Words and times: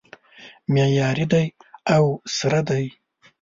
معیاري 0.73 1.25
دی 1.31 1.47
او 1.95 2.03
سره 2.37 2.59
دی 2.69 2.85